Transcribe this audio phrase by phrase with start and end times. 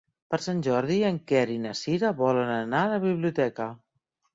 [0.35, 3.75] Per Sant Jordi en Quer i na Cira volen anar a la biblioteca.